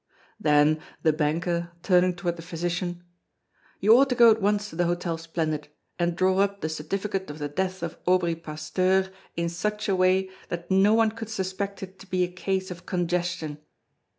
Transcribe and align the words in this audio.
Then, 0.39 0.81
the 1.03 1.13
banker, 1.13 1.73
turning 1.83 2.15
toward 2.15 2.35
the 2.35 2.41
physician: 2.41 3.03
"You 3.79 3.95
ought 3.95 4.09
to 4.09 4.15
go 4.15 4.31
at 4.31 4.41
once 4.41 4.71
to 4.71 4.75
the 4.75 4.85
Hotel 4.87 5.15
Splendid, 5.19 5.67
and 5.99 6.15
draw 6.17 6.39
up 6.39 6.61
the 6.61 6.69
certificate 6.69 7.29
of 7.29 7.37
the 7.37 7.47
death 7.47 7.83
of 7.83 7.99
Aubry 8.07 8.33
Pasteur 8.33 9.11
in 9.35 9.47
such 9.47 9.87
a 9.87 9.95
way 9.95 10.31
that 10.49 10.71
no 10.71 10.95
one 10.95 11.11
could 11.11 11.29
suspect 11.29 11.83
it 11.83 11.99
to 11.99 12.07
be 12.07 12.23
a 12.23 12.31
case 12.31 12.71
of 12.71 12.87
congestion." 12.87 13.59